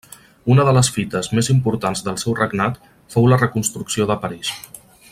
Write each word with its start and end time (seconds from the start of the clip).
Una 0.53 0.63
de 0.67 0.71
les 0.77 0.87
fites 0.95 1.29
més 1.39 1.49
importants 1.55 2.03
del 2.07 2.17
seu 2.23 2.37
regnat 2.39 2.83
fou 3.17 3.31
la 3.33 3.41
reconstrucció 3.45 4.09
de 4.15 4.19
París. 4.27 4.55